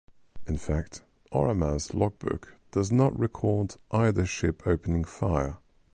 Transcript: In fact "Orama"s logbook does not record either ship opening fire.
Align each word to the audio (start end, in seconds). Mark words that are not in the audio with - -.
In 0.47 0.57
fact 0.57 1.03
"Orama"s 1.31 1.93
logbook 1.93 2.55
does 2.71 2.91
not 2.91 3.19
record 3.19 3.75
either 3.91 4.25
ship 4.25 4.65
opening 4.65 5.03
fire. 5.03 5.57